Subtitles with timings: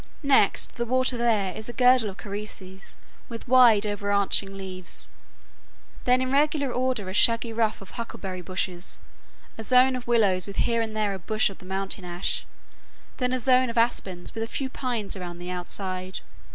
[0.23, 2.97] Next the water there is a girdle of carices
[3.29, 5.11] with wide overarching leaves,
[6.05, 8.99] then in regular order a shaggy ruff of huckleberry bushes,
[9.59, 12.47] a zone of willows with here and there a bush of the Mountain Ash,
[13.17, 16.21] then a zone of aspens with a few pines around the outside.